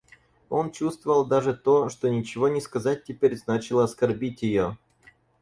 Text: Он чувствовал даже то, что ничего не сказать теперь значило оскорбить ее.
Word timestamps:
Он 0.49 0.71
чувствовал 0.71 1.27
даже 1.27 1.53
то, 1.53 1.89
что 1.89 2.09
ничего 2.09 2.47
не 2.47 2.59
сказать 2.59 3.03
теперь 3.03 3.37
значило 3.37 3.83
оскорбить 3.83 4.41
ее. 4.41 4.75